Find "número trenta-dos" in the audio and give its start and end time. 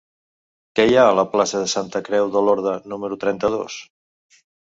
2.93-3.77